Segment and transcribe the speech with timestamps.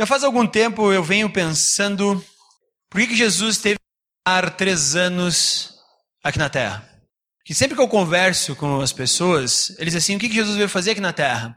[0.00, 2.24] Já faz algum tempo eu venho pensando
[2.88, 5.74] por que, que Jesus teve que três anos
[6.24, 6.90] aqui na Terra.
[7.44, 10.56] Que sempre que eu converso com as pessoas, eles dizem assim: o que, que Jesus
[10.56, 11.54] veio fazer aqui na Terra?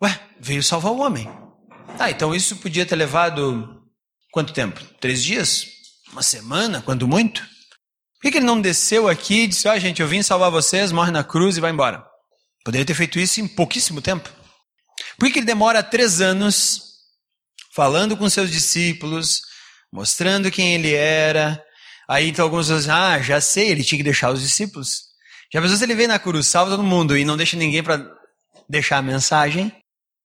[0.00, 1.28] Ué, veio salvar o homem.
[1.98, 3.82] Ah, então isso podia ter levado
[4.30, 4.80] quanto tempo?
[5.00, 5.66] Três dias?
[6.12, 7.42] Uma semana, quando muito?
[7.42, 10.52] Por que, que ele não desceu aqui e disse: Ó, oh, gente, eu vim salvar
[10.52, 12.06] vocês, morre na cruz e vai embora?
[12.64, 14.30] Poderia ter feito isso em pouquíssimo tempo.
[15.18, 16.91] Por que, que ele demora três anos
[17.74, 19.42] falando com seus discípulos,
[19.92, 21.62] mostrando quem ele era?
[22.08, 25.12] Aí então alguns dizem: Ah, já sei, ele tinha que deixar os discípulos.
[25.52, 28.06] Já pensou se ele vem na cruz, salva todo mundo e não deixa ninguém para
[28.68, 29.72] deixar a mensagem?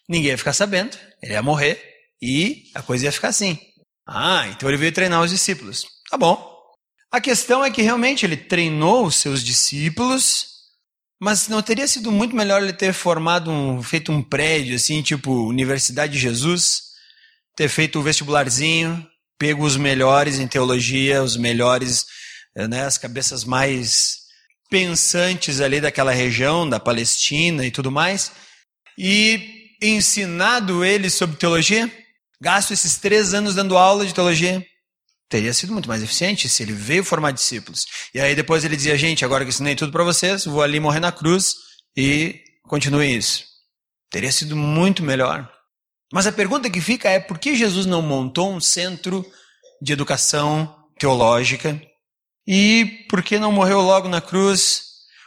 [0.07, 1.81] Ninguém ia ficar sabendo, ele ia morrer
[2.21, 3.59] e a coisa ia ficar assim.
[4.07, 5.85] Ah, então ele veio treinar os discípulos.
[6.09, 6.55] Tá bom.
[7.11, 10.47] A questão é que realmente ele treinou os seus discípulos,
[11.19, 15.31] mas não teria sido muito melhor ele ter formado um, feito um prédio assim, tipo
[15.31, 16.86] Universidade de Jesus,
[17.57, 19.05] ter feito o vestibularzinho,
[19.37, 22.05] pego os melhores em teologia, os melhores,
[22.55, 24.19] né, as cabeças mais
[24.69, 28.31] pensantes ali daquela região, da Palestina e tudo mais,
[28.97, 31.91] e ensinado eles sobre teologia,
[32.39, 34.63] gasto esses três anos dando aula de teologia,
[35.27, 37.85] teria sido muito mais eficiente se ele veio formar discípulos.
[38.13, 40.99] E aí depois ele dizia, gente, agora que ensinei tudo para vocês, vou ali morrer
[40.99, 41.55] na cruz
[41.95, 43.45] e continue isso.
[44.11, 45.56] Teria sido muito melhor.
[46.11, 49.25] Mas a pergunta que fica é por que Jesus não montou um centro
[49.81, 51.79] de educação teológica
[52.47, 54.83] e por que não morreu logo na cruz?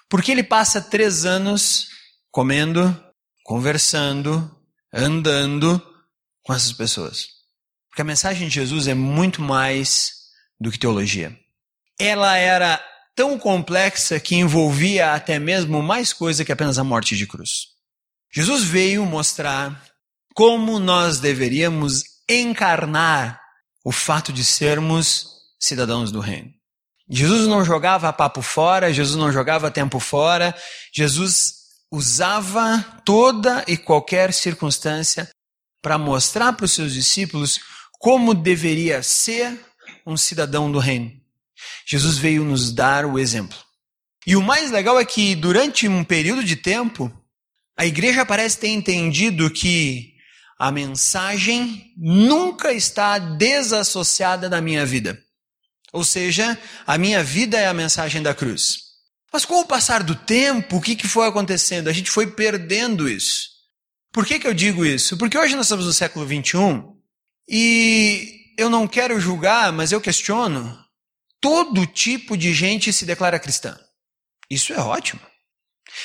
[0.08, 1.88] Por que ele passa três anos
[2.30, 2.98] comendo,
[3.44, 4.50] conversando,
[4.92, 5.80] andando
[6.42, 7.28] com essas pessoas?
[7.88, 10.12] Porque a mensagem de Jesus é muito mais
[10.58, 11.36] do que teologia.
[11.98, 12.82] Ela era
[13.14, 17.66] tão complexa que envolvia até mesmo mais coisa que apenas a morte de cruz.
[18.32, 19.89] Jesus veio mostrar
[20.34, 23.40] como nós deveríamos encarnar
[23.84, 25.26] o fato de sermos
[25.58, 26.50] cidadãos do reino.
[27.08, 30.54] Jesus não jogava papo fora, Jesus não jogava tempo fora,
[30.94, 31.54] Jesus
[31.90, 35.28] usava toda e qualquer circunstância
[35.82, 37.58] para mostrar para os seus discípulos
[37.98, 39.58] como deveria ser
[40.06, 41.10] um cidadão do reino.
[41.86, 43.58] Jesus veio nos dar o exemplo.
[44.26, 47.12] E o mais legal é que durante um período de tempo,
[47.76, 50.09] a igreja parece ter entendido que
[50.60, 55.18] a mensagem nunca está desassociada da minha vida.
[55.90, 58.76] Ou seja, a minha vida é a mensagem da cruz.
[59.32, 61.88] Mas com o passar do tempo, o que, que foi acontecendo?
[61.88, 63.48] A gente foi perdendo isso.
[64.12, 65.16] Por que, que eu digo isso?
[65.16, 66.94] Porque hoje nós estamos no século 21
[67.48, 70.78] e eu não quero julgar, mas eu questiono.
[71.40, 73.78] Todo tipo de gente se declara cristã.
[74.50, 75.22] Isso é ótimo.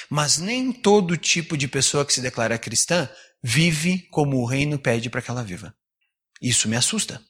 [0.09, 3.09] Mas nem todo tipo de pessoa que se declara cristã
[3.47, 5.71] vive como o reino pede para que ela viva.
[6.41, 7.21] Isso me assusta.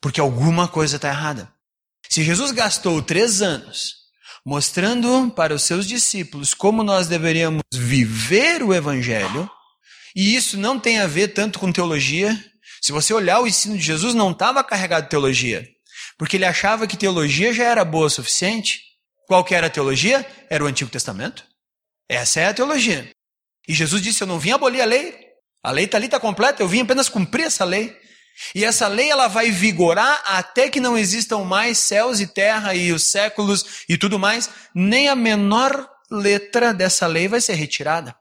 [0.00, 1.52] Porque alguma coisa está errada.
[2.08, 4.02] Se Jesus gastou três anos
[4.44, 9.48] mostrando para os seus discípulos como nós deveríamos viver o Evangelho,
[10.16, 12.36] e isso não tem a ver tanto com teologia,
[12.80, 15.64] se você olhar o ensino de Jesus, não estava carregado de teologia,
[16.18, 18.80] porque ele achava que teologia já era boa o suficiente.
[19.28, 20.26] Qual que era a teologia?
[20.50, 21.46] Era o Antigo Testamento.
[22.08, 23.08] Essa é a teologia.
[23.68, 25.21] E Jesus disse: Eu não vim abolir a lei.
[25.62, 27.96] A lei está ali, está completa, eu vim apenas cumprir essa lei.
[28.54, 32.92] E essa lei ela vai vigorar até que não existam mais céus e terra e
[32.92, 38.16] os séculos e tudo mais, nem a menor letra dessa lei vai ser retirada.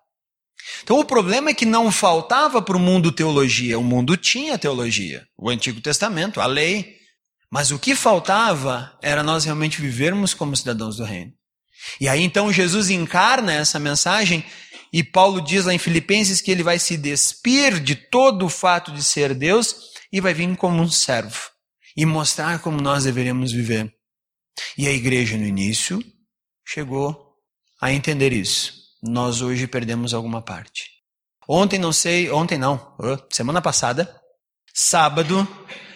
[0.84, 5.26] Então o problema é que não faltava para o mundo teologia, o mundo tinha teologia,
[5.38, 6.98] o Antigo Testamento, a lei,
[7.50, 11.32] mas o que faltava era nós realmente vivermos como cidadãos do reino.
[12.00, 14.46] E aí então Jesus encarna essa mensagem
[14.92, 18.92] e Paulo diz lá em Filipenses que ele vai se despir de todo o fato
[18.92, 21.50] de ser Deus e vai vir como um servo
[21.96, 23.94] e mostrar como nós deveríamos viver.
[24.78, 26.04] E a igreja no início
[26.66, 27.36] chegou
[27.82, 28.74] a entender isso.
[29.02, 30.90] Nós hoje perdemos alguma parte.
[31.48, 32.96] Ontem não sei, ontem não,
[33.32, 34.14] semana passada,
[34.74, 35.48] sábado,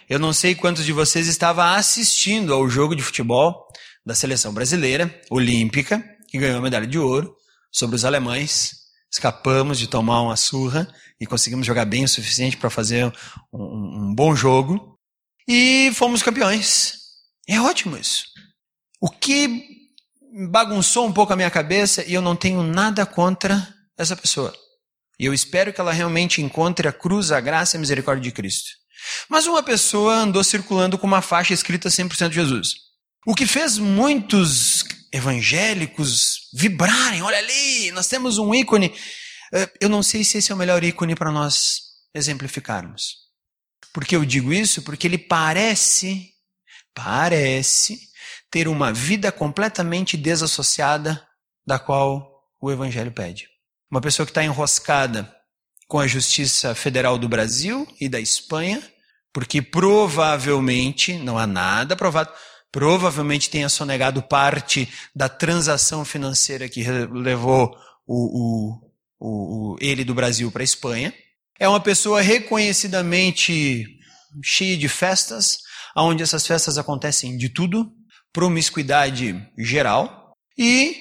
[0.10, 3.68] eu não sei quantos de vocês estavam assistindo ao jogo de futebol
[4.06, 7.36] da seleção brasileira, olímpica, que ganhou a medalha de ouro
[7.72, 8.85] sobre os alemães.
[9.12, 10.88] Escapamos de tomar uma surra
[11.20, 13.06] e conseguimos jogar bem o suficiente para fazer
[13.54, 14.98] um, um bom jogo.
[15.48, 16.94] E fomos campeões.
[17.48, 18.26] É ótimo isso.
[19.00, 19.64] O que
[20.50, 23.68] bagunçou um pouco a minha cabeça e eu não tenho nada contra
[23.98, 24.54] essa pessoa.
[25.20, 28.32] E eu espero que ela realmente encontre a cruz, a graça e a misericórdia de
[28.32, 28.72] Cristo.
[29.30, 32.76] Mas uma pessoa andou circulando com uma faixa escrita 100% Jesus.
[33.26, 34.84] O que fez muitos
[35.16, 38.94] evangélicos vibrarem, olha ali, nós temos um ícone.
[39.54, 41.80] É, eu não sei se esse é o melhor ícone para nós
[42.14, 43.16] exemplificarmos.
[43.94, 44.82] Por que eu digo isso?
[44.82, 46.34] Porque ele parece,
[46.94, 47.98] parece
[48.52, 51.26] ter uma vida completamente desassociada
[51.66, 53.48] da qual o Evangelho pede.
[53.90, 55.34] Uma pessoa que está enroscada
[55.88, 58.84] com a Justiça Federal do Brasil e da Espanha,
[59.32, 62.34] porque provavelmente, não há nada provado,
[62.76, 67.74] provavelmente tenha sonegado parte da transação financeira que levou
[68.06, 68.76] o,
[69.18, 71.14] o, o, ele do Brasil para a Espanha.
[71.58, 73.98] É uma pessoa reconhecidamente
[74.44, 75.60] cheia de festas,
[75.96, 77.90] onde essas festas acontecem de tudo,
[78.34, 80.34] promiscuidade geral.
[80.58, 80.98] E,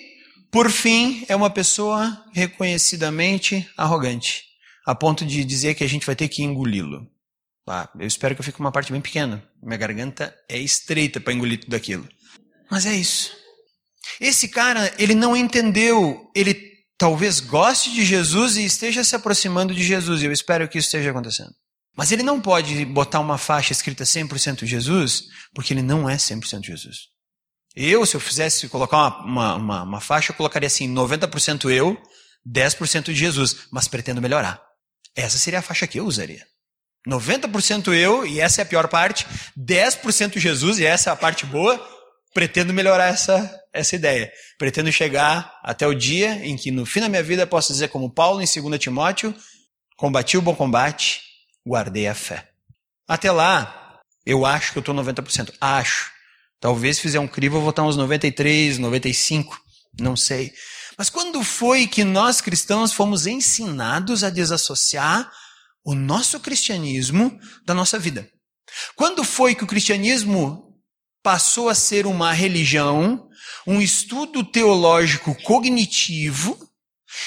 [0.53, 4.45] por fim, é uma pessoa reconhecidamente arrogante,
[4.87, 7.05] a ponto de dizer que a gente vai ter que engoli-lo.
[7.67, 9.43] Ah, eu espero que eu fique com uma parte bem pequena.
[9.63, 12.07] Minha garganta é estreita para engolir tudo aquilo.
[12.71, 13.33] Mas é isso.
[14.21, 16.31] Esse cara, ele não entendeu.
[16.35, 16.55] Ele
[16.99, 20.23] talvez goste de Jesus e esteja se aproximando de Jesus.
[20.23, 21.53] Eu espero que isso esteja acontecendo.
[21.97, 25.25] Mas ele não pode botar uma faixa escrita 100% Jesus,
[25.55, 27.15] porque ele não é 100% Jesus.
[27.75, 31.97] Eu, se eu fizesse colocar uma, uma, uma, uma faixa, eu colocaria assim: 90% eu,
[32.47, 34.61] 10% de Jesus, mas pretendo melhorar.
[35.17, 36.45] Essa seria a faixa que eu usaria.
[37.09, 39.27] 90% eu, e essa é a pior parte,
[39.59, 41.79] 10% Jesus, e essa é a parte boa,
[42.33, 44.33] pretendo melhorar essa, essa ideia.
[44.59, 48.11] Pretendo chegar até o dia em que, no fim da minha vida, posso dizer, como
[48.11, 49.35] Paulo em 2 Timóteo,
[49.97, 51.21] combati o bom combate,
[51.67, 52.49] guardei a fé.
[53.07, 55.53] Até lá, eu acho que eu estou 90%.
[55.61, 56.11] Acho.
[56.59, 59.61] Talvez se fizer um crivo eu vou estar uns 93, 95,
[60.01, 60.53] não sei.
[60.97, 65.31] Mas quando foi que nós cristãos fomos ensinados a desassociar
[65.85, 68.29] o nosso cristianismo da nossa vida.
[68.97, 70.75] Quando foi que o cristianismo
[71.23, 73.29] passou a ser uma religião,
[73.67, 76.59] um estudo teológico cognitivo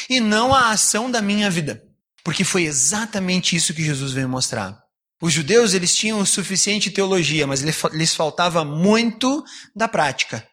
[0.09, 1.83] e não a ação da minha vida?
[2.23, 4.77] Porque foi exatamente isso que Jesus veio mostrar.
[5.21, 9.43] Os judeus eles tinham suficiente teologia, mas lhes faltava muito
[9.75, 10.47] da prática.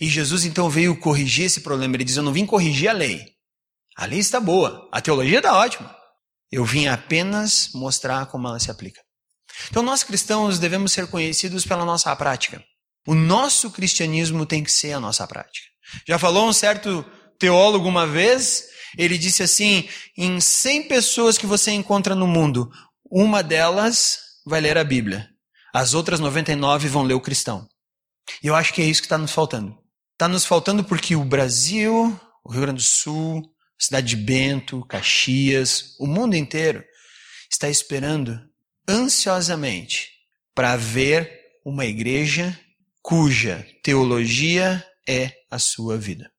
[0.00, 1.96] E Jesus então veio corrigir esse problema.
[1.96, 3.32] Ele diz: Eu não vim corrigir a lei.
[3.96, 5.94] A lei está boa, a teologia está ótima.
[6.52, 9.00] Eu vim apenas mostrar como ela se aplica.
[9.70, 12.62] Então, nós cristãos devemos ser conhecidos pela nossa prática.
[13.06, 15.66] O nosso cristianismo tem que ser a nossa prática.
[16.06, 17.04] Já falou um certo
[17.38, 18.64] teólogo uma vez,
[18.96, 22.70] ele disse assim: em 100 pessoas que você encontra no mundo,
[23.10, 25.28] uma delas vai ler a Bíblia,
[25.74, 27.66] as outras 99 vão ler o cristão.
[28.42, 29.76] E eu acho que é isso que está nos faltando.
[30.12, 33.42] Está nos faltando porque o Brasil, o Rio Grande do Sul,
[33.82, 36.84] cidade de Bento, Caxias, o mundo inteiro
[37.50, 38.40] está esperando
[38.88, 40.08] ansiosamente
[40.54, 41.30] para ver
[41.64, 42.58] uma igreja
[43.02, 46.30] cuja teologia é a sua vida.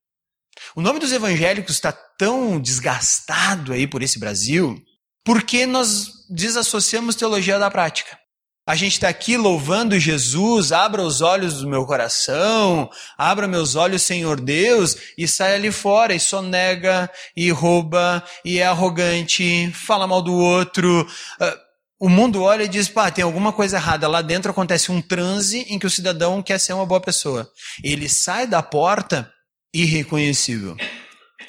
[0.74, 4.82] O nome dos evangélicos está tão desgastado aí por esse Brasil
[5.26, 8.18] porque nós desassociamos teologia da prática.
[8.66, 14.04] A gente está aqui louvando Jesus, abra os olhos do meu coração, abra meus olhos,
[14.04, 20.22] Senhor Deus, e sai ali fora e sonega, e rouba, e é arrogante, fala mal
[20.22, 21.06] do outro.
[21.42, 21.58] Ah,
[22.00, 24.08] o mundo olha e diz, pá, tem alguma coisa errada.
[24.08, 27.52] Lá dentro acontece um transe em que o cidadão quer ser uma boa pessoa.
[27.84, 29.30] Ele sai da porta
[29.74, 30.78] irreconhecível.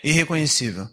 [0.03, 0.89] Irreconhecível.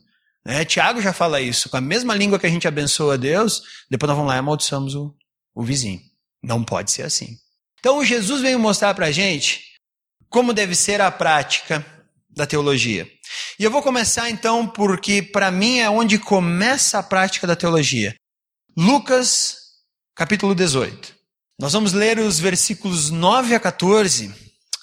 [0.45, 1.67] É, Tiago já fala isso.
[1.67, 4.39] Com a mesma língua que a gente abençoa a Deus, depois nós vamos lá e
[4.39, 5.15] amaldiçoamos o,
[5.56, 6.10] o vizinho.
[6.43, 7.38] Não pode ser assim.
[7.79, 9.63] Então Jesus veio mostrar para a gente
[10.29, 11.86] como deve ser a prática
[12.29, 13.07] da teologia.
[13.60, 18.15] E eu vou começar então porque para mim é onde começa a prática da teologia.
[18.77, 19.57] Lucas,
[20.15, 21.13] capítulo 18.
[21.60, 24.33] Nós vamos ler os versículos 9 a 14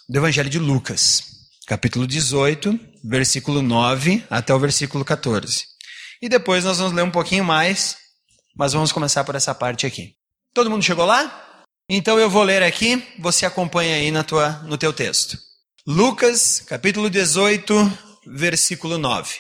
[0.08, 1.22] do Evangelho de Lucas,
[1.66, 5.64] capítulo 18, versículo 9 até o versículo 14.
[6.20, 7.96] E depois nós vamos ler um pouquinho mais,
[8.56, 10.14] mas vamos começar por essa parte aqui.
[10.52, 11.47] Todo mundo chegou lá?
[11.90, 15.38] Então eu vou ler aqui, você acompanha aí na tua, no teu texto.
[15.86, 17.74] Lucas, capítulo 18,
[18.26, 19.36] versículo 9.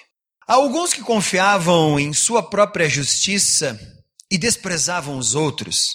[0.46, 3.78] Há alguns que confiavam em sua própria justiça
[4.30, 5.90] e desprezavam os outros.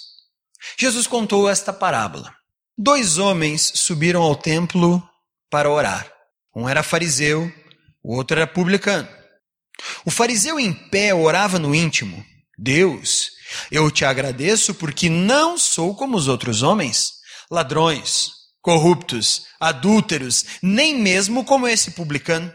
[0.78, 2.32] Jesus contou esta parábola.
[2.78, 5.02] Dois homens subiram ao templo
[5.50, 6.08] para orar.
[6.54, 7.52] Um era fariseu,
[8.00, 9.08] o outro era publicano.
[10.04, 12.24] O fariseu em pé orava no íntimo:
[12.58, 13.30] Deus,
[13.70, 17.14] eu te agradeço porque não sou como os outros homens,
[17.50, 18.30] ladrões,
[18.62, 22.52] corruptos, adúlteros, nem mesmo como esse publicano.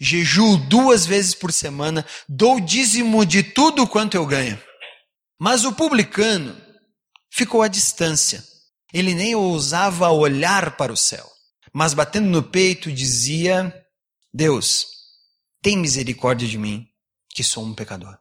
[0.00, 4.60] Jejuo duas vezes por semana, dou dízimo de tudo quanto eu ganho.
[5.38, 6.56] Mas o publicano
[7.30, 8.44] ficou à distância.
[8.92, 11.26] Ele nem ousava olhar para o céu,
[11.72, 13.74] mas batendo no peito dizia:
[14.32, 14.86] Deus,
[15.60, 16.86] tem misericórdia de mim,
[17.30, 18.16] que sou um pecador.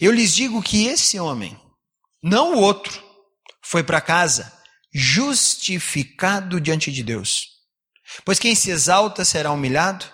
[0.00, 1.58] Eu lhes digo que esse homem
[2.22, 3.02] não o outro,
[3.62, 4.50] foi para casa
[4.92, 7.48] justificado diante de Deus.
[8.24, 10.06] Pois quem se exalta será humilhado,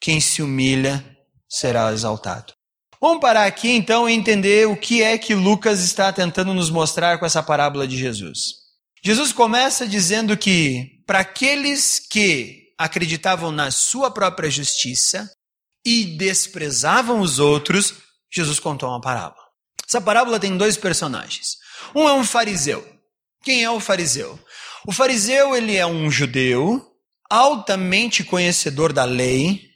[0.00, 1.04] quem se humilha
[1.48, 2.52] será exaltado.
[3.00, 7.18] Vamos parar aqui então e entender o que é que Lucas está tentando nos mostrar
[7.18, 8.62] com essa parábola de Jesus.
[9.04, 15.28] Jesus começa dizendo que para aqueles que acreditavam na sua própria justiça
[15.84, 17.94] e desprezavam os outros,
[18.32, 19.42] Jesus contou uma parábola.
[19.86, 21.56] Essa parábola tem dois personagens.
[21.94, 22.86] Um é um fariseu.
[23.42, 24.38] Quem é o fariseu?
[24.86, 26.88] O fariseu, ele é um judeu
[27.28, 29.72] altamente conhecedor da lei,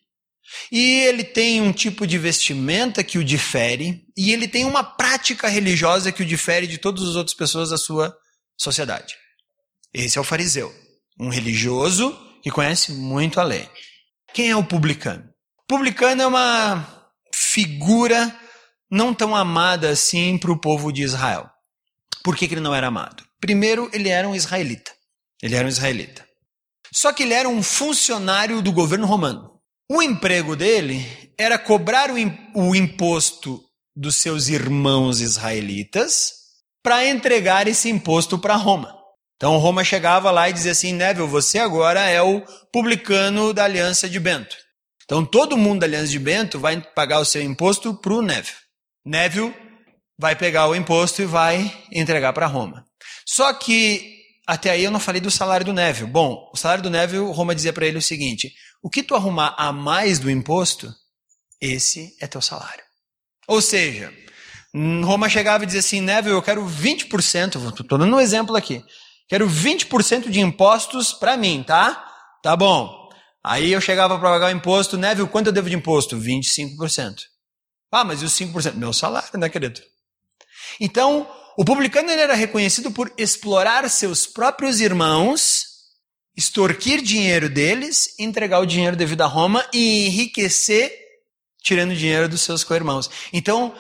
[0.71, 5.49] e ele tem um tipo de vestimenta que o difere, e ele tem uma prática
[5.49, 8.17] religiosa que o difere de todas as outras pessoas da sua
[8.59, 9.15] sociedade.
[9.93, 10.73] Esse é o fariseu,
[11.19, 13.69] um religioso que conhece muito a lei.
[14.35, 15.25] Quem é o publicano?
[15.65, 18.39] O publicano é uma figura
[18.90, 21.49] não tão amada assim para o povo de Israel.
[22.23, 23.25] Por que, que ele não era amado?
[23.40, 24.90] Primeiro, ele era um israelita.
[25.43, 26.26] Ele era um israelita.
[26.93, 29.61] Só que ele era um funcionário do governo romano.
[29.90, 31.07] O emprego dele
[31.38, 33.62] era cobrar o imposto
[33.95, 36.33] dos seus irmãos israelitas
[36.83, 38.97] para entregar esse imposto para Roma.
[39.37, 44.09] Então Roma chegava lá e dizia assim: Neville, você agora é o publicano da Aliança
[44.09, 44.57] de Bento.
[45.05, 48.65] Então todo mundo da Aliança de Bento vai pagar o seu imposto para o Neville.
[49.07, 49.55] Neville
[50.19, 52.85] vai pegar o imposto e vai entregar para Roma.
[53.25, 56.11] Só que até aí eu não falei do salário do Neville.
[56.11, 59.55] Bom, o salário do Neville, Roma dizia para ele o seguinte: o que tu arrumar
[59.57, 60.93] a mais do imposto,
[61.61, 62.83] esse é teu salário.
[63.47, 64.13] Ou seja,
[65.05, 68.83] Roma chegava e dizia assim: Neville, eu quero 20%, estou dando um exemplo aqui.
[69.29, 72.05] Quero 20% de impostos para mim, tá?
[72.43, 73.09] Tá bom.
[73.45, 76.17] Aí eu chegava para pagar o imposto, Neville, quanto eu devo de imposto?
[76.17, 77.15] 25%.
[77.97, 78.75] Ah, mas e os 5%?
[78.75, 79.81] Meu salário, né, querido?
[80.79, 81.26] Então,
[81.57, 85.65] o publicano era reconhecido por explorar seus próprios irmãos,
[86.37, 90.93] extorquir dinheiro deles, entregar o dinheiro devido a Roma e enriquecer
[91.62, 93.11] tirando dinheiro dos seus co-irmãos.
[93.33, 93.75] Então,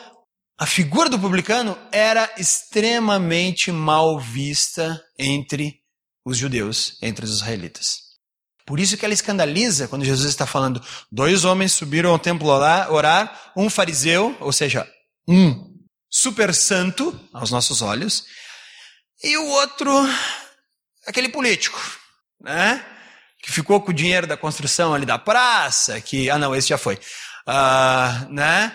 [0.58, 5.82] a figura do publicano era extremamente mal vista entre
[6.24, 8.05] os judeus, entre os israelitas.
[8.66, 13.52] Por isso que ela escandaliza quando Jesus está falando: dois homens subiram ao templo orar,
[13.56, 14.86] um fariseu, ou seja,
[15.26, 15.72] um
[16.10, 18.24] super santo aos nossos olhos,
[19.22, 19.92] e o outro,
[21.06, 21.80] aquele político,
[22.40, 22.84] né?
[23.40, 26.28] Que ficou com o dinheiro da construção ali da praça, que.
[26.28, 26.98] Ah, não, esse já foi.
[27.46, 28.74] Uh, né?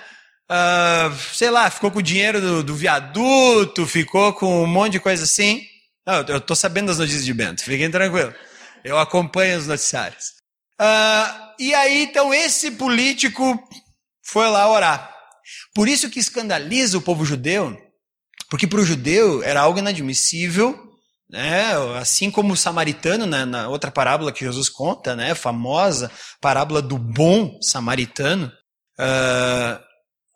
[0.49, 4.99] Uh, sei lá, ficou com o dinheiro do, do, viaduto, ficou com um monte de
[5.01, 5.65] coisa assim.
[6.07, 8.33] Não, eu estou sabendo das notícias de Bento, fiquem tranquilos.
[8.83, 10.41] Eu acompanho os noticiários.
[10.79, 13.59] Uh, e aí, então, esse político
[14.23, 15.15] foi lá orar.
[15.73, 17.77] Por isso que escandaliza o povo judeu,
[18.49, 20.77] porque para o judeu era algo inadmissível,
[21.29, 21.73] né?
[21.99, 23.45] assim como o samaritano, né?
[23.45, 25.35] na outra parábola que Jesus conta, né?
[25.35, 26.11] famosa
[26.41, 28.51] parábola do bom samaritano.
[28.99, 29.79] Uh,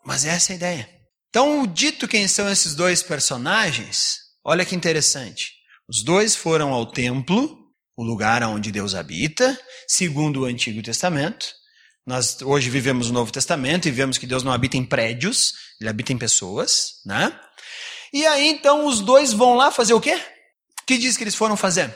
[0.05, 0.89] mas essa é a ideia.
[1.29, 5.51] Então, dito quem são esses dois personagens, olha que interessante.
[5.89, 7.64] Os dois foram ao templo,
[7.95, 11.47] o lugar onde Deus habita, segundo o Antigo Testamento,
[12.05, 15.89] nós hoje vivemos o Novo Testamento e vemos que Deus não habita em prédios, ele
[15.89, 17.37] habita em pessoas, né?
[18.13, 20.15] E aí então os dois vão lá fazer o quê?
[20.81, 21.93] O que diz que eles foram fazer?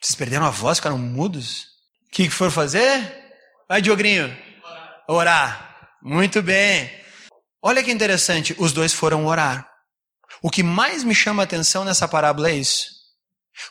[0.00, 1.62] Vocês perderam a voz, ficaram mudos?
[2.06, 3.26] O que foram fazer?
[3.68, 4.36] Vai, Diogrinho.
[5.08, 5.96] Orar.
[6.02, 6.90] Muito bem.
[7.62, 9.68] Olha que interessante, os dois foram orar.
[10.42, 12.97] O que mais me chama a atenção nessa parábola é isso.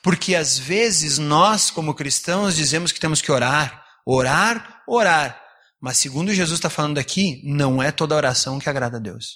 [0.02, 5.42] Porque às vezes nós, como cristãos, dizemos que temos que orar, orar, orar.
[5.80, 9.36] Mas segundo Jesus está falando aqui, não é toda oração que agrada a Deus.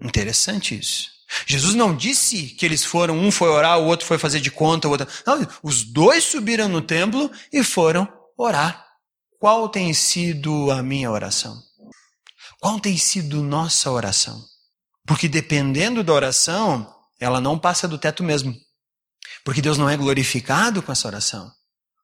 [0.00, 1.10] Interessante isso.
[1.46, 4.86] Jesus não disse que eles foram, um foi orar, o outro foi fazer de conta,
[4.86, 5.08] o outro.
[5.26, 8.84] Não, os dois subiram no templo e foram orar.
[9.38, 11.56] Qual tem sido a minha oração?
[12.60, 14.40] Qual tem sido nossa oração?
[15.06, 18.54] Porque dependendo da oração, ela não passa do teto mesmo.
[19.44, 21.50] Porque Deus não é glorificado com essa oração.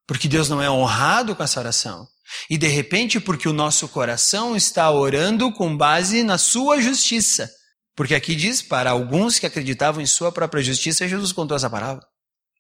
[0.07, 2.07] Porque Deus não é honrado com essa oração.
[2.49, 7.51] E de repente, porque o nosso coração está orando com base na sua justiça.
[7.95, 12.07] Porque aqui diz, para alguns que acreditavam em sua própria justiça, Jesus contou essa palavra.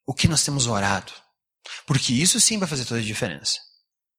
[0.06, 1.12] O que nós temos orado?
[1.86, 3.58] Porque isso sim vai fazer toda a diferença.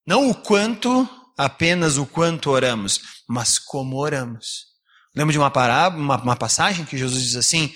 [0.05, 4.69] Não o quanto, apenas o quanto oramos, mas como oramos.
[5.15, 7.73] Lembro de uma, parábola, uma, uma passagem que Jesus diz assim: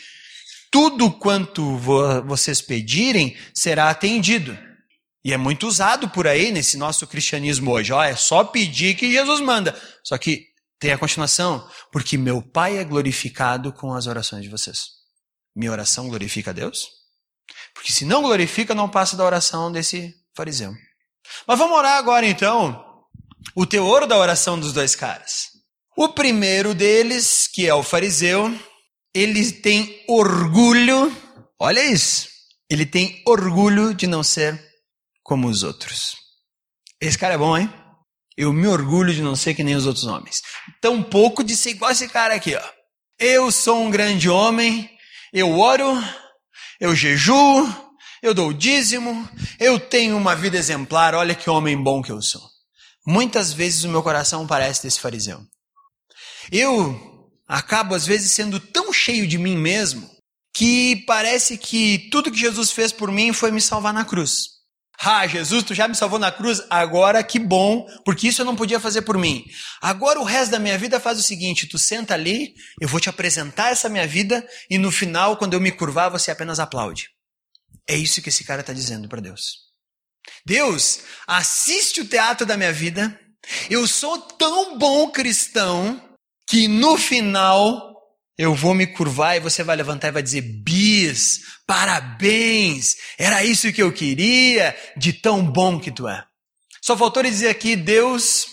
[0.74, 4.58] tudo quanto vo vocês pedirem será atendido.
[5.24, 7.94] E é muito usado por aí nesse nosso cristianismo hoje.
[7.94, 9.80] Ó, é só pedir que Jesus manda.
[10.04, 10.48] Só que
[10.80, 14.80] tem a continuação, porque meu Pai é glorificado com as orações de vocês.
[15.56, 16.88] minha oração glorifica a Deus?
[17.76, 20.74] Porque se não glorifica, não passa da oração desse fariseu.
[21.46, 22.84] Mas vamos orar agora então
[23.56, 25.50] o teor da oração dos dois caras.
[25.96, 28.52] O primeiro deles, que é o fariseu,
[29.14, 31.16] ele tem orgulho,
[31.60, 32.28] olha isso,
[32.70, 34.60] ele tem orgulho de não ser
[35.22, 36.16] como os outros.
[37.00, 37.72] Esse cara é bom, hein?
[38.36, 40.42] Eu me orgulho de não ser que nem os outros homens.
[40.82, 42.70] Tão pouco de ser igual esse cara aqui, ó.
[43.20, 44.90] Eu sou um grande homem,
[45.32, 46.02] eu oro,
[46.80, 47.70] eu jejuo,
[48.24, 49.30] eu dou dízimo,
[49.60, 52.42] eu tenho uma vida exemplar, olha que homem bom que eu sou.
[53.06, 55.40] Muitas vezes o meu coração parece desse fariseu.
[56.52, 57.13] Eu
[57.54, 60.10] acabo, às vezes, sendo tão cheio de mim mesmo
[60.56, 64.54] que parece que tudo que Jesus fez por mim foi me salvar na cruz.
[65.00, 68.56] Ah, Jesus, tu já me salvou na cruz, agora que bom, porque isso eu não
[68.56, 69.44] podia fazer por mim.
[69.82, 73.10] Agora o resto da minha vida faz o seguinte: tu senta ali, eu vou te
[73.10, 77.10] apresentar essa minha vida, e no final, quando eu me curvar, você apenas aplaude.
[77.88, 79.58] É isso que esse cara está dizendo para Deus.
[80.46, 83.20] Deus, assiste o teatro da minha vida,
[83.70, 86.13] eu sou tão bom cristão
[86.54, 87.98] que no final
[88.38, 93.74] eu vou me curvar e você vai levantar e vai dizer: Bis, parabéns, era isso
[93.74, 96.24] que eu queria, de tão bom que tu é.
[96.80, 98.46] Só faltou ele dizer aqui: Deus,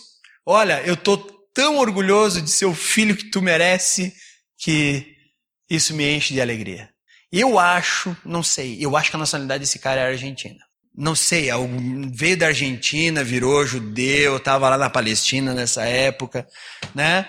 [0.47, 1.19] olha, eu estou
[1.53, 4.15] tão orgulhoso de ser o filho que tu merece
[4.57, 5.07] que
[5.69, 6.89] isso me enche de alegria.
[7.31, 10.59] Eu acho, não sei, eu acho que a nacionalidade desse cara era argentina.
[10.97, 11.51] Não sei,
[12.15, 16.49] veio da Argentina, virou judeu, estava lá na Palestina nessa época,
[16.95, 17.29] né?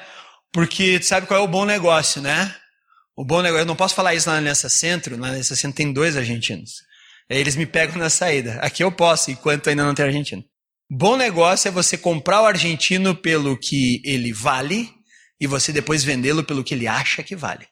[0.52, 2.54] Porque sabe qual é o bom negócio, né?
[3.16, 5.94] O bom negócio, eu não posso falar isso na Aliança Centro, na Aliança Centro tem
[5.94, 6.84] dois argentinos.
[7.30, 8.56] Eles me pegam na saída.
[8.56, 10.44] Aqui eu posso, enquanto ainda não tem argentino.
[10.90, 14.90] Bom negócio é você comprar o argentino pelo que ele vale
[15.40, 17.66] e você depois vendê-lo pelo que ele acha que vale.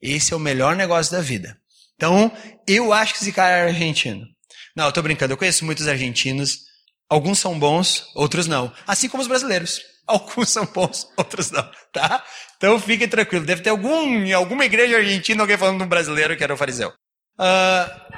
[0.00, 1.58] Esse é o melhor negócio da vida.
[1.94, 2.32] Então,
[2.66, 4.26] eu acho que esse cara é argentino.
[4.74, 6.60] Não, eu tô brincando, eu conheço muitos argentinos.
[7.08, 8.72] Alguns são bons, outros não.
[8.86, 9.80] Assim como os brasileiros.
[10.06, 12.24] Alguns são bons, outros não, tá?
[12.56, 13.46] Então fiquem tranquilos.
[13.46, 16.90] Deve ter algum, em alguma igreja argentina alguém falando de um brasileiro que era fariseu.
[17.38, 18.14] Uh,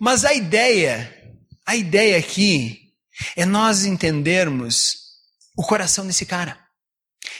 [0.00, 1.34] mas a ideia,
[1.66, 2.92] a ideia aqui
[3.36, 4.96] é nós entendermos
[5.56, 6.58] o coração desse cara.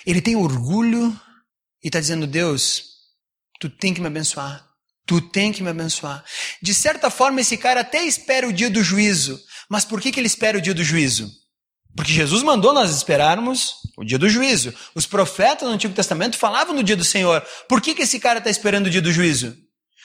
[0.07, 1.19] Ele tem orgulho
[1.83, 2.85] e está dizendo: Deus,
[3.61, 4.65] tu tem que me abençoar.
[5.07, 6.25] Tu tem que me abençoar.
[6.61, 9.41] De certa forma, esse cara até espera o dia do juízo.
[9.69, 11.31] Mas por que, que ele espera o dia do juízo?
[11.97, 14.73] Porque Jesus mandou nós esperarmos o dia do juízo.
[14.95, 17.43] Os profetas no Antigo Testamento falavam no dia do Senhor.
[17.69, 19.57] Por que, que esse cara está esperando o dia do juízo?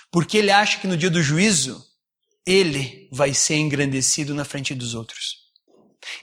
[0.10, 1.84] Porque ele acha que no dia do juízo
[2.48, 5.42] ele vai ser engrandecido na frente dos outros.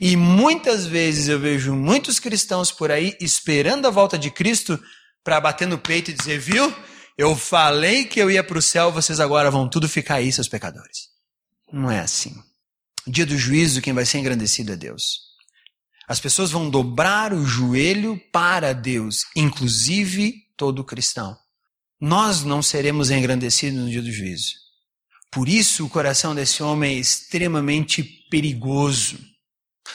[0.01, 4.83] E muitas vezes eu vejo muitos cristãos por aí esperando a volta de Cristo
[5.23, 6.75] para bater no peito e dizer: Viu,
[7.17, 10.49] eu falei que eu ia para o céu, vocês agora vão tudo ficar aí, seus
[10.49, 11.09] pecadores.
[11.73, 12.35] Não é assim.
[13.07, 15.28] Dia do juízo, quem vai ser engrandecido é Deus.
[16.09, 21.37] As pessoas vão dobrar o joelho para Deus, inclusive todo cristão.
[22.01, 24.53] Nós não seremos engrandecidos no dia do juízo.
[25.31, 29.19] Por isso, o coração desse homem é extremamente perigoso.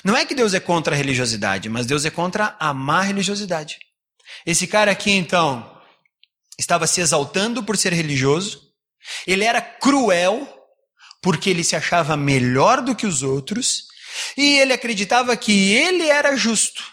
[0.03, 3.79] Não é que Deus é contra a religiosidade, mas Deus é contra a má religiosidade.
[4.45, 5.75] Esse cara aqui, então,
[6.59, 8.61] estava se exaltando por ser religioso,
[9.25, 10.47] ele era cruel
[11.21, 13.87] porque ele se achava melhor do que os outros
[14.37, 16.83] e ele acreditava que ele era justo.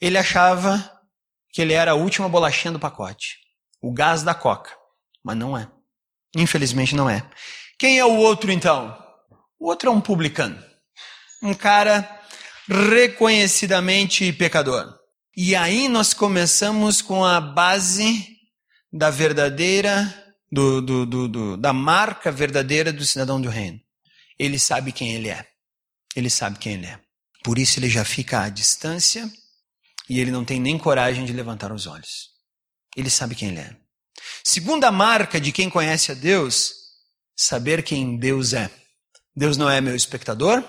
[0.00, 0.92] Ele achava
[1.50, 3.38] que ele era a última bolachinha do pacote,
[3.80, 4.76] o gás da coca.
[5.24, 5.68] Mas não é.
[6.36, 7.28] Infelizmente não é.
[7.78, 8.96] Quem é o outro então?
[9.58, 10.62] O outro é um publicano.
[11.42, 12.08] Um cara
[12.68, 14.96] reconhecidamente pecador.
[15.36, 18.36] E aí nós começamos com a base
[18.92, 23.80] da verdadeira, do, do, do, da marca verdadeira do cidadão do reino.
[24.38, 25.46] Ele sabe quem ele é
[26.18, 27.00] ele sabe quem ele é.
[27.42, 29.30] Por isso ele já fica à distância
[30.08, 32.30] e ele não tem nem coragem de levantar os olhos.
[32.96, 33.76] Ele sabe quem ele é.
[34.44, 36.72] Segunda marca de quem conhece a Deus,
[37.36, 38.70] saber quem Deus é.
[39.36, 40.64] Deus não é meu espectador,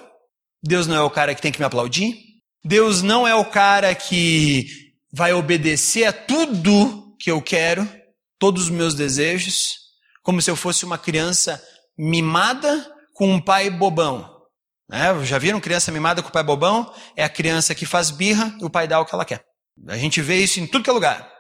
[0.62, 2.15] Deus não é o cara que tem que me aplaudir,
[2.63, 4.67] Deus não é o cara que
[5.12, 7.89] vai obedecer a tudo que eu quero,
[8.38, 9.77] todos os meus desejos,
[10.21, 11.62] como se eu fosse uma criança
[11.97, 14.38] mimada com um pai bobão.
[14.89, 15.23] Né?
[15.23, 16.91] Já viram criança mimada com o pai bobão?
[17.15, 19.43] É a criança que faz birra e o pai dá o que ela quer.
[19.88, 21.32] A gente vê isso em tudo que é lugar.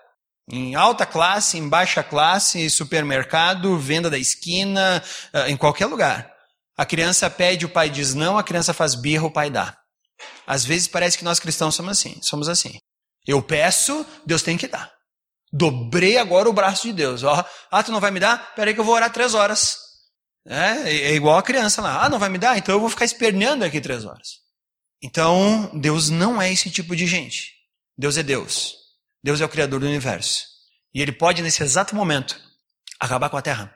[0.51, 6.31] Em alta classe, em baixa classe, supermercado, venda da esquina, eh, em qualquer lugar.
[6.77, 9.77] A criança pede, o pai diz não, a criança faz birra, o pai dá.
[10.47, 12.77] Às vezes parece que nós cristãos somos assim, somos assim.
[13.27, 14.91] Eu peço, Deus tem que dar.
[15.51, 17.23] Dobrei agora o braço de Deus.
[17.23, 18.53] Ó, ah, tu não vai me dar?
[18.55, 19.88] Peraí que eu vou orar três horas.
[20.49, 22.03] É, é igual a criança lá.
[22.03, 22.57] Ah, não vai me dar?
[22.57, 24.39] Então eu vou ficar esperneando aqui três horas.
[25.01, 27.53] Então, Deus não é esse tipo de gente.
[27.95, 28.75] Deus é Deus.
[29.23, 30.43] Deus é o Criador do universo.
[30.93, 32.35] E Ele pode, nesse exato momento,
[32.99, 33.73] acabar com a terra.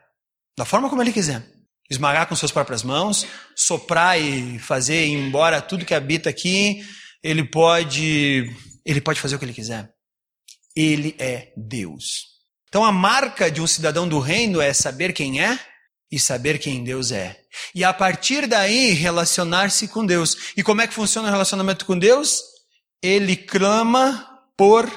[0.57, 1.47] Da forma como Ele quiser.
[1.89, 6.83] Esmagar com suas próprias mãos, soprar e fazer ir embora tudo que habita aqui.
[7.21, 8.51] Ele pode,
[8.85, 9.89] ele pode fazer o que ele quiser.
[10.75, 12.33] Ele é Deus.
[12.67, 15.59] Então a marca de um cidadão do reino é saber quem é
[16.13, 17.41] e saber quem Deus é.
[17.73, 20.53] E a partir daí relacionar-se com Deus.
[20.55, 22.43] E como é que funciona o relacionamento com Deus?
[23.01, 24.87] Ele clama por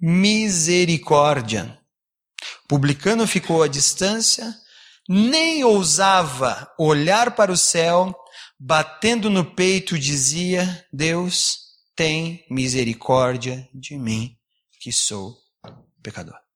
[0.00, 1.78] misericórdia.
[2.68, 4.52] Publicano ficou à distância,
[5.08, 8.12] nem ousava olhar para o céu,
[8.58, 11.58] batendo no peito dizia: Deus,
[11.94, 14.36] tem misericórdia de mim,
[14.80, 15.38] que sou
[16.02, 16.49] pecador.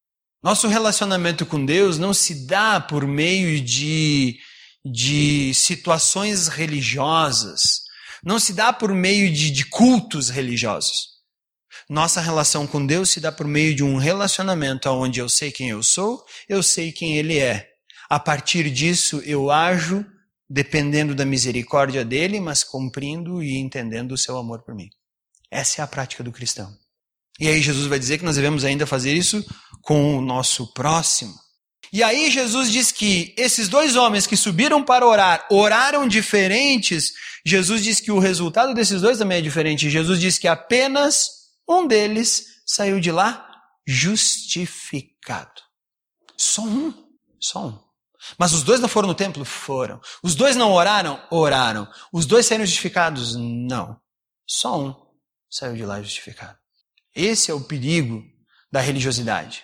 [0.44, 4.38] Nosso relacionamento com Deus não se dá por meio de,
[4.84, 7.80] de situações religiosas,
[8.22, 11.14] não se dá por meio de, de cultos religiosos.
[11.88, 15.70] Nossa relação com Deus se dá por meio de um relacionamento onde eu sei quem
[15.70, 17.66] eu sou, eu sei quem Ele é.
[18.10, 20.04] A partir disso, eu ajo
[20.46, 24.90] dependendo da misericórdia dele, mas cumprindo e entendendo o seu amor por mim.
[25.50, 26.70] Essa é a prática do cristão.
[27.40, 29.44] E aí Jesus vai dizer que nós devemos ainda fazer isso
[29.84, 31.34] com o nosso próximo.
[31.92, 37.12] E aí Jesus diz que esses dois homens que subiram para orar, oraram diferentes.
[37.46, 39.88] Jesus diz que o resultado desses dois também é diferente.
[39.88, 41.28] Jesus diz que apenas
[41.68, 43.48] um deles saiu de lá
[43.86, 45.62] justificado.
[46.36, 46.92] Só um.
[47.38, 47.84] Só um.
[48.38, 49.44] Mas os dois não foram no templo?
[49.44, 50.00] Foram.
[50.22, 51.22] Os dois não oraram?
[51.30, 51.86] Oraram.
[52.12, 53.36] Os dois saíram justificados?
[53.36, 54.00] Não.
[54.46, 54.94] Só um
[55.48, 56.58] saiu de lá justificado.
[57.14, 58.24] Esse é o perigo
[58.72, 59.62] da religiosidade.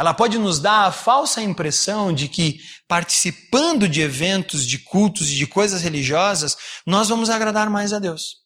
[0.00, 2.58] Ela pode nos dar a falsa impressão de que
[2.88, 8.36] participando de eventos, de cultos e de coisas religiosas, nós vamos agradar mais a Deus.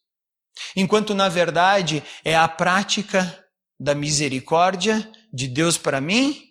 [0.75, 3.41] Enquanto, na verdade, é a prática
[3.79, 6.43] da misericórdia de Deus para mim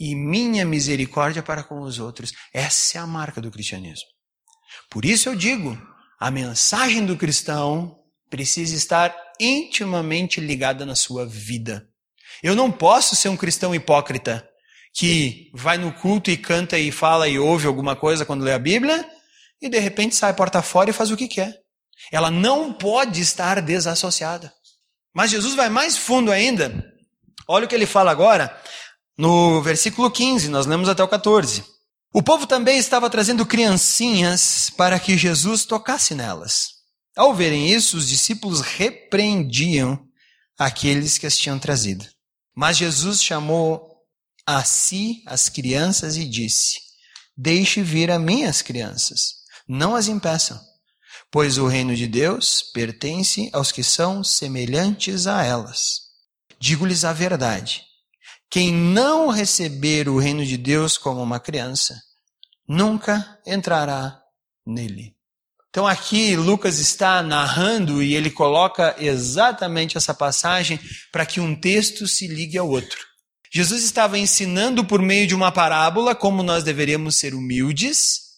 [0.00, 2.32] e minha misericórdia para com os outros.
[2.50, 4.08] Essa é a marca do cristianismo.
[4.88, 5.78] Por isso eu digo,
[6.18, 7.94] a mensagem do cristão
[8.30, 11.86] precisa estar intimamente ligada na sua vida.
[12.42, 14.46] Eu não posso ser um cristão hipócrita
[14.94, 18.58] que vai no culto e canta e fala e ouve alguma coisa quando lê a
[18.58, 19.08] Bíblia
[19.60, 21.54] e de repente sai porta fora e faz o que quer.
[22.12, 24.52] Ela não pode estar desassociada.
[25.14, 26.84] Mas Jesus vai mais fundo ainda.
[27.48, 28.56] Olha o que ele fala agora
[29.18, 31.64] no versículo 15, nós lemos até o 14.
[32.14, 36.68] O povo também estava trazendo criancinhas para que Jesus tocasse nelas.
[37.16, 39.98] Ao verem isso, os discípulos repreendiam
[40.56, 42.06] aqueles que as tinham trazido.
[42.60, 43.88] Mas Jesus chamou
[44.44, 46.80] a si as crianças e disse:
[47.36, 49.34] Deixe vir a mim as crianças,
[49.68, 50.60] não as impeçam,
[51.30, 56.00] pois o reino de Deus pertence aos que são semelhantes a elas.
[56.58, 57.84] Digo-lhes a verdade:
[58.50, 61.94] quem não receber o reino de Deus como uma criança,
[62.66, 64.20] nunca entrará
[64.66, 65.16] nele.
[65.70, 70.80] Então aqui Lucas está narrando e ele coloca exatamente essa passagem
[71.12, 73.06] para que um texto se ligue ao outro.
[73.52, 78.28] Jesus estava ensinando por meio de uma parábola como nós deveríamos ser humildes,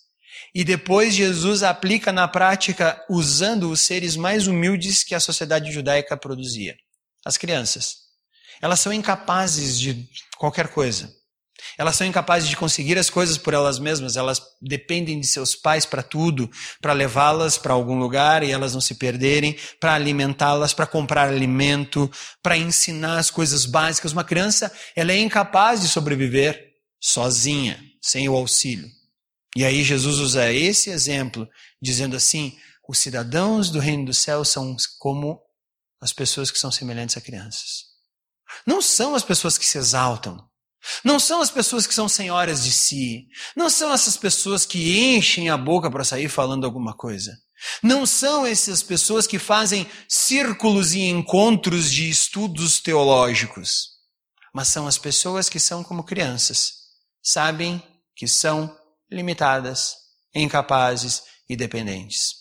[0.54, 6.16] e depois Jesus aplica na prática usando os seres mais humildes que a sociedade judaica
[6.16, 6.76] produzia,
[7.24, 7.94] as crianças.
[8.60, 11.19] Elas são incapazes de qualquer coisa.
[11.80, 15.86] Elas são incapazes de conseguir as coisas por elas mesmas, elas dependem de seus pais
[15.86, 20.86] para tudo, para levá-las para algum lugar e elas não se perderem, para alimentá-las, para
[20.86, 22.10] comprar alimento,
[22.42, 24.12] para ensinar as coisas básicas.
[24.12, 28.86] Uma criança, ela é incapaz de sobreviver sozinha, sem o auxílio.
[29.56, 31.48] E aí Jesus usa esse exemplo,
[31.80, 35.40] dizendo assim: os cidadãos do reino do céu são como
[35.98, 37.84] as pessoas que são semelhantes a crianças.
[38.66, 40.49] Não são as pessoas que se exaltam,
[41.04, 43.28] não são as pessoas que são senhoras de si.
[43.56, 47.36] Não são essas pessoas que enchem a boca para sair falando alguma coisa.
[47.82, 53.90] Não são essas pessoas que fazem círculos e encontros de estudos teológicos.
[54.54, 56.72] Mas são as pessoas que são como crianças.
[57.22, 57.82] Sabem
[58.16, 58.74] que são
[59.10, 59.94] limitadas,
[60.34, 62.40] incapazes e dependentes.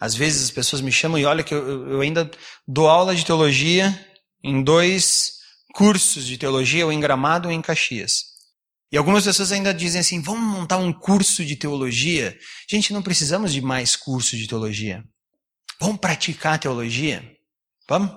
[0.00, 2.30] Às vezes as pessoas me chamam e olha que eu, eu ainda
[2.66, 3.94] dou aula de teologia
[4.42, 5.39] em dois
[5.72, 8.30] cursos de teologia, ou em Gramado ou em Caxias.
[8.92, 12.36] E algumas pessoas ainda dizem assim: vamos montar um curso de teologia?
[12.68, 15.04] Gente, não precisamos de mais curso de teologia.
[15.80, 17.24] Vamos praticar teologia?
[17.88, 18.10] Vamos?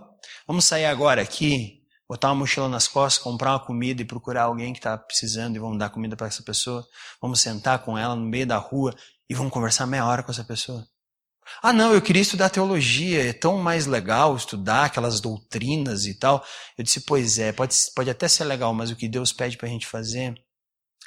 [0.47, 4.71] Vamos sair agora aqui botar uma mochila nas costas, comprar uma comida e procurar alguém
[4.71, 6.85] que está precisando e vamos dar comida para essa pessoa.
[7.21, 8.93] Vamos sentar com ela no meio da rua
[9.27, 10.87] e vamos conversar meia hora com essa pessoa.
[11.61, 16.45] Ah, não, eu queria estudar teologia, é tão mais legal estudar aquelas doutrinas e tal.
[16.77, 19.67] Eu disse, pois é, pode, pode até ser legal, mas o que Deus pede para
[19.67, 20.33] a gente fazer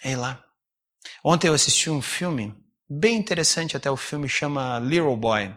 [0.02, 0.42] é ir lá.
[1.24, 2.54] Ontem eu assisti um filme,
[2.88, 5.54] bem interessante até, o filme chama Little Boy,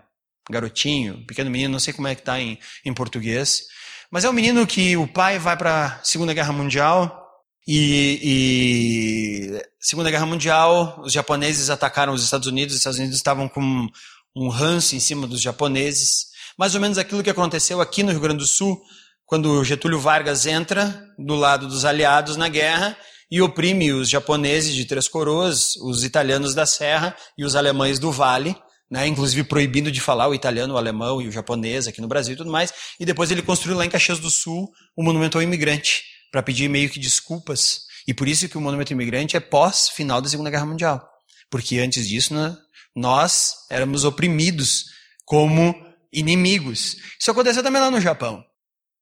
[0.49, 3.63] garotinho, pequeno menino, não sei como é que está em, em português,
[4.11, 7.19] mas é um menino que o pai vai para a Segunda Guerra Mundial
[7.67, 13.47] e, e, Segunda Guerra Mundial, os japoneses atacaram os Estados Unidos, os Estados Unidos estavam
[13.47, 13.87] com
[14.39, 16.27] um ranço em cima dos japoneses.
[16.57, 18.81] Mais ou menos aquilo que aconteceu aqui no Rio Grande do Sul,
[19.25, 22.97] quando Getúlio Vargas entra do lado dos aliados na guerra
[23.29, 28.11] e oprime os japoneses de Três Coroas, os italianos da Serra e os alemães do
[28.11, 28.55] Vale,
[28.89, 32.33] né, inclusive proibindo de falar o italiano, o alemão e o japonês aqui no Brasil
[32.33, 32.73] e tudo mais.
[32.99, 36.69] E depois ele construiu lá em Caxias do Sul o Monumento ao Imigrante, para pedir
[36.69, 37.81] meio que desculpas.
[38.07, 41.07] E por isso que o Monumento ao Imigrante é pós-final da Segunda Guerra Mundial.
[41.51, 42.57] Porque antes disso, né,
[42.99, 44.85] nós éramos oprimidos
[45.25, 45.75] como
[46.11, 46.97] inimigos.
[47.19, 48.43] Isso aconteceu também lá no Japão.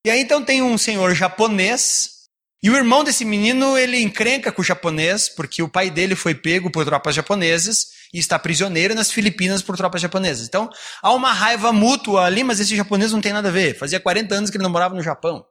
[0.06, 2.18] E aí então tem um senhor japonês
[2.62, 6.34] e o irmão desse menino, ele encrenca com o japonês, porque o pai dele foi
[6.34, 10.48] pego por tropas japonesas e está prisioneiro nas Filipinas por tropas japonesas.
[10.48, 10.70] Então,
[11.04, 13.78] há uma raiva mútua ali, mas esse japonês não tem nada a ver.
[13.78, 15.46] Fazia 40 anos que ele não morava no Japão.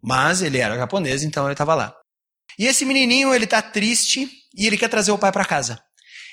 [0.00, 1.94] Mas ele era japonês, então ele estava lá.
[2.58, 5.80] E esse menininho, ele está triste e ele quer trazer o pai para casa.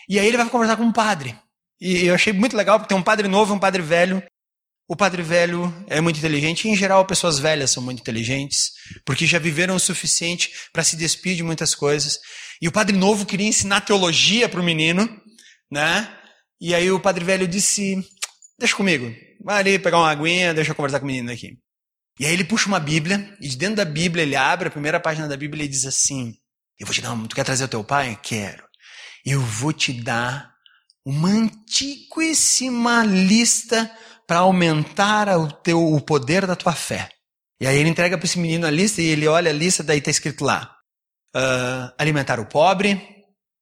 [0.08, 1.36] E aí ele vai conversar com um padre.
[1.80, 4.22] E eu achei muito legal, porque tem um padre novo e um padre velho.
[4.88, 8.72] O padre velho é muito inteligente, em geral pessoas velhas são muito inteligentes,
[9.06, 12.20] porque já viveram o suficiente para se despedir de muitas coisas.
[12.60, 15.08] E o padre novo queria ensinar teologia para o menino,
[15.72, 16.12] né?
[16.60, 18.04] E aí o padre velho disse:
[18.58, 21.58] Deixa comigo, vai ali pegar uma aguinha, deixa eu conversar com o menino aqui.
[22.20, 25.00] E aí ele puxa uma Bíblia, e de dentro da Bíblia ele abre a primeira
[25.00, 26.34] página da Bíblia e diz assim:
[26.80, 28.20] Eu vou te dar, tu quer trazer o teu pai?
[28.24, 28.68] Quero.
[29.24, 30.52] Eu vou te dar
[31.10, 33.89] uma antiquíssima lista
[34.28, 37.10] para aumentar o, teu, o poder da tua fé.
[37.60, 39.98] E aí ele entrega para esse menino a lista e ele olha a lista, daí
[39.98, 40.72] está escrito lá:
[41.36, 43.02] uh, alimentar o pobre,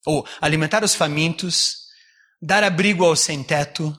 [0.06, 1.78] ou alimentar os famintos,
[2.42, 3.98] dar abrigo ao sem-teto.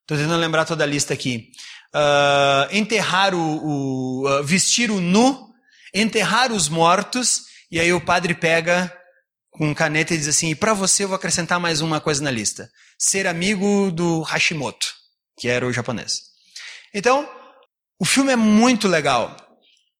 [0.00, 1.50] Estou tentando lembrar toda a lista aqui.
[1.94, 5.50] Uh, enterrar o, o uh, vestir o nu,
[5.94, 7.42] enterrar os mortos.
[7.70, 8.92] E aí o padre pega
[9.52, 12.30] com caneta e diz assim: e para você eu vou acrescentar mais uma coisa na
[12.30, 14.98] lista: ser amigo do Hashimoto
[15.38, 16.22] que era o japonês.
[16.92, 17.28] Então,
[17.98, 19.36] o filme é muito legal,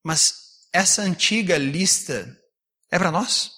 [0.04, 0.34] mas
[0.72, 2.36] essa antiga lista
[2.90, 3.50] é para nós.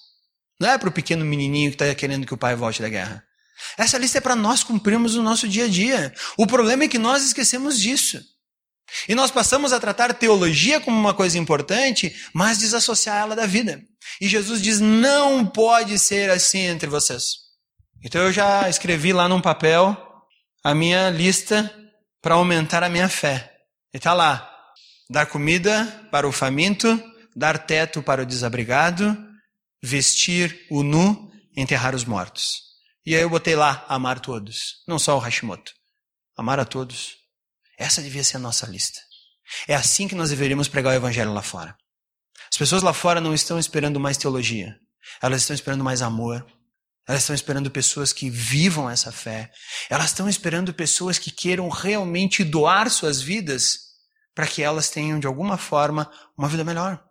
[0.59, 3.23] Não é para o pequeno menininho que está querendo que o pai volte da guerra.
[3.77, 6.13] Essa lista é para nós cumprirmos o nosso dia a dia.
[6.37, 8.21] O problema é que nós esquecemos disso.
[9.07, 13.81] E nós passamos a tratar teologia como uma coisa importante, mas desassociar ela da vida.
[14.19, 17.50] E Jesus diz: não pode ser assim entre vocês.
[18.03, 19.95] Então eu já escrevi lá num papel
[20.63, 21.73] a minha lista
[22.21, 23.51] para aumentar a minha fé.
[23.93, 24.49] E está lá:
[25.09, 27.01] dar comida para o faminto,
[27.35, 29.17] dar teto para o desabrigado,
[29.83, 32.61] vestir o nu, enterrar os mortos.
[33.05, 35.71] E aí eu botei lá: amar todos, não só o Hashimoto.
[36.37, 37.17] Amar a todos.
[37.77, 38.99] Essa devia ser a nossa lista.
[39.67, 41.75] É assim que nós deveríamos pregar o evangelho lá fora.
[42.49, 44.75] As pessoas lá fora não estão esperando mais teologia,
[45.21, 46.45] elas estão esperando mais amor,
[47.07, 49.51] elas estão esperando pessoas que vivam essa fé.
[49.89, 53.91] Elas estão esperando pessoas que queiram realmente doar suas vidas
[54.33, 57.03] para que elas tenham, de alguma forma, uma vida melhor.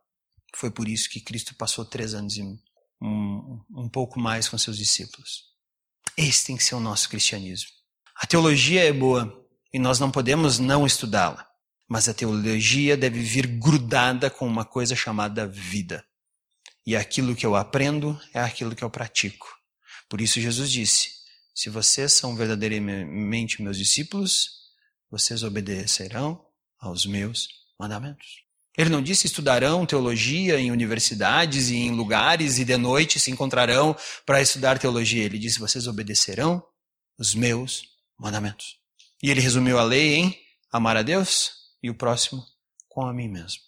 [0.55, 4.79] Foi por isso que Cristo passou três anos e um, um pouco mais com seus
[4.79, 5.45] discípulos.
[6.17, 7.69] Esse tem que ser o nosso cristianismo.
[8.17, 11.47] A teologia é boa e nós não podemos não estudá-la.
[11.89, 16.05] Mas a teologia deve vir grudada com uma coisa chamada vida.
[16.87, 19.60] E aquilo que eu aprendo é aquilo que eu pratico.
[20.11, 21.13] Por isso Jesus disse:
[21.55, 24.51] Se vocês são verdadeiramente meus discípulos,
[25.09, 26.45] vocês obedecerão
[26.79, 28.43] aos meus mandamentos.
[28.77, 33.97] Ele não disse estudarão teologia em universidades e em lugares e de noite se encontrarão
[34.27, 35.25] para estudar teologia.
[35.25, 36.63] Ele disse: vocês obedecerão
[37.17, 37.85] os meus
[38.19, 38.79] mandamentos.
[39.23, 40.39] E ele resumiu a lei em
[40.73, 42.45] amar a Deus e o próximo
[42.89, 43.61] com a mim mesmo.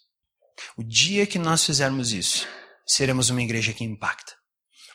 [0.75, 2.47] O dia que nós fizermos isso,
[2.85, 4.42] seremos uma igreja que impacta.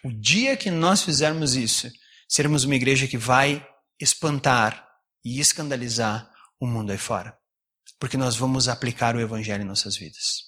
[0.05, 1.91] O dia que nós fizermos isso,
[2.29, 3.67] seremos uma igreja que vai
[4.01, 4.87] espantar
[5.25, 6.31] e escandalizar
[6.61, 7.37] o mundo aí fora.
[7.99, 10.45] Porque nós vamos aplicar o evangelho em nossas vidas.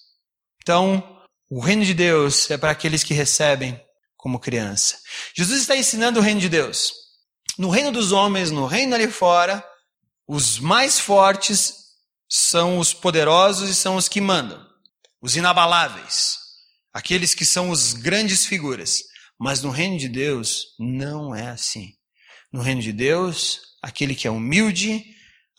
[0.63, 3.81] Então, o reino de Deus é para aqueles que recebem
[4.17, 4.99] como criança.
[5.35, 6.93] Jesus está ensinando o reino de Deus.
[7.59, 9.65] No reino dos homens, no reino ali fora,
[10.29, 11.75] os mais fortes
[12.29, 14.65] são os poderosos e são os que mandam.
[15.23, 16.39] os inabaláveis,
[16.95, 19.03] aqueles que são os grandes figuras.
[19.41, 21.95] Mas no reino de Deus não é assim.
[22.53, 25.03] No reino de Deus, aquele que é humilde,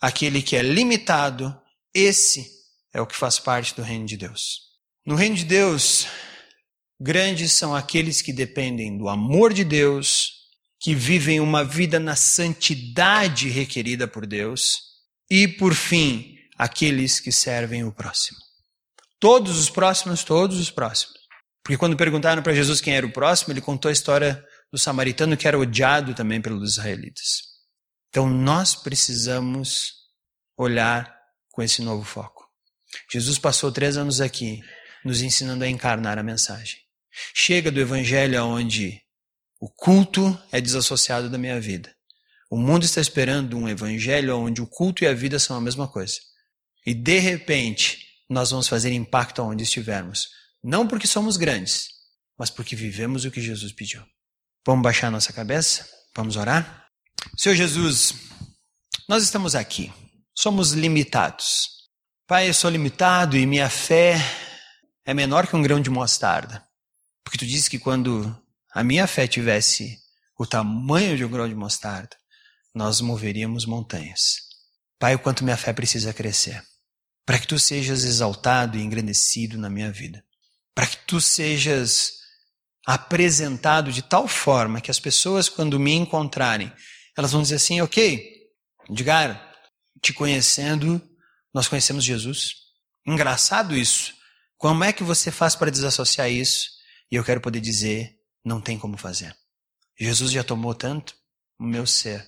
[0.00, 1.52] aquele que é limitado,
[1.92, 2.46] esse
[2.94, 4.60] é o que faz parte do reino de Deus.
[5.04, 6.06] No reino de Deus,
[7.00, 10.30] grandes são aqueles que dependem do amor de Deus,
[10.78, 14.92] que vivem uma vida na santidade requerida por Deus,
[15.28, 18.38] e, por fim, aqueles que servem o próximo.
[19.18, 21.21] Todos os próximos, todos os próximos.
[21.62, 25.36] Porque quando perguntaram para Jesus quem era o próximo, ele contou a história do samaritano
[25.36, 27.52] que era odiado também pelos israelitas.
[28.08, 29.92] Então nós precisamos
[30.56, 31.14] olhar
[31.50, 32.46] com esse novo foco.
[33.10, 34.60] Jesus passou três anos aqui
[35.04, 36.78] nos ensinando a encarnar a mensagem.
[37.34, 39.00] Chega do evangelho onde
[39.60, 41.94] o culto é desassociado da minha vida.
[42.50, 45.88] O mundo está esperando um evangelho onde o culto e a vida são a mesma
[45.88, 46.18] coisa.
[46.84, 50.28] E de repente, nós vamos fazer impacto onde estivermos.
[50.62, 51.88] Não porque somos grandes,
[52.38, 54.02] mas porque vivemos o que Jesus pediu.
[54.64, 55.88] Vamos baixar nossa cabeça?
[56.14, 56.86] Vamos orar?
[57.36, 58.14] Senhor Jesus,
[59.08, 59.92] nós estamos aqui.
[60.34, 61.68] Somos limitados.
[62.26, 64.16] Pai, eu sou limitado e minha fé
[65.04, 66.64] é menor que um grão de mostarda.
[67.24, 68.34] Porque tu disse que quando
[68.72, 69.98] a minha fé tivesse
[70.38, 72.16] o tamanho de um grão de mostarda,
[72.74, 74.36] nós moveríamos montanhas.
[74.98, 76.62] Pai, o quanto minha fé precisa crescer
[77.24, 80.24] para que tu sejas exaltado e engrandecido na minha vida,
[80.74, 82.14] para que tu sejas
[82.86, 86.72] apresentado de tal forma que as pessoas, quando me encontrarem,
[87.16, 88.32] elas vão dizer assim: ok,
[88.90, 89.52] Edgar,
[90.00, 91.00] te conhecendo,
[91.54, 92.56] nós conhecemos Jesus.
[93.06, 94.14] Engraçado isso.
[94.56, 96.68] Como é que você faz para desassociar isso?
[97.10, 99.36] E eu quero poder dizer: não tem como fazer.
[99.98, 101.14] Jesus já tomou tanto
[101.58, 102.26] o meu ser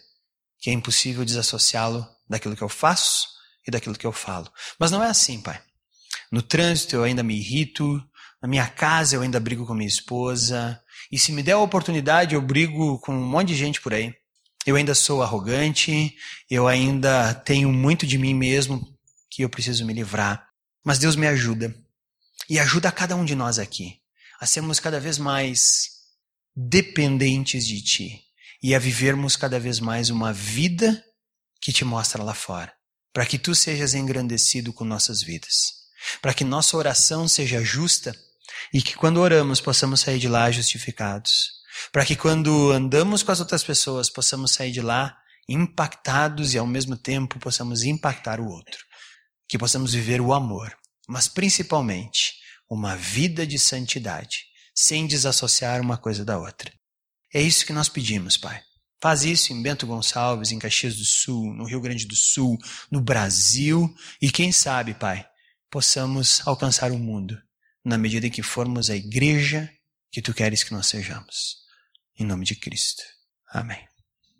[0.59, 3.29] que é impossível desassociá-lo daquilo que eu faço
[3.67, 4.51] e daquilo que eu falo.
[4.79, 5.63] Mas não é assim, pai.
[6.31, 8.03] No trânsito eu ainda me irrito,
[8.45, 10.79] na minha casa eu ainda brigo com minha esposa,
[11.11, 14.15] e se me der a oportunidade eu brigo com um monte de gente por aí.
[14.67, 16.15] Eu ainda sou arrogante,
[16.51, 18.87] eu ainda tenho muito de mim mesmo
[19.31, 20.47] que eu preciso me livrar.
[20.85, 21.75] Mas Deus me ajuda.
[22.47, 23.99] E ajuda a cada um de nós aqui
[24.39, 25.89] a sermos cada vez mais
[26.55, 28.25] dependentes de Ti
[28.63, 31.03] e a vivermos cada vez mais uma vida
[31.63, 32.71] que te mostra lá fora
[33.11, 35.73] para que tu sejas engrandecido com nossas vidas,
[36.21, 38.15] para que nossa oração seja justa
[38.73, 41.53] e que quando oramos possamos sair de lá justificados,
[41.93, 45.17] para que quando andamos com as outras pessoas possamos sair de lá
[45.49, 48.79] impactados e ao mesmo tempo possamos impactar o outro,
[49.49, 50.77] que possamos viver o amor,
[51.09, 52.35] mas principalmente
[52.69, 56.73] uma vida de santidade, sem desassociar uma coisa da outra.
[57.33, 58.63] É isso que nós pedimos, Pai.
[59.03, 62.57] Faz isso em Bento Gonçalves, em Caxias do Sul, no Rio Grande do Sul,
[62.91, 65.27] no Brasil e quem sabe, Pai,
[65.71, 67.39] possamos alcançar o mundo
[67.85, 69.71] na medida em que formos a igreja
[70.11, 71.59] que tu queres que nós sejamos.
[72.19, 73.03] Em nome de Cristo.
[73.49, 73.94] Amém.